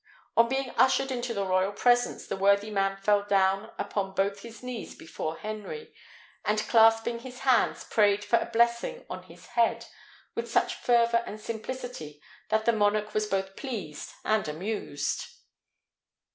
[0.35, 4.63] On being ushered into the royal presence, the worthy man fell down upon both his
[4.63, 5.93] knees before Henry,
[6.43, 9.85] and, clasping his hands, prayed for a blessing on his head
[10.33, 12.19] with such fervour and simplicity
[12.49, 15.23] that the monarch was both pleased and amused.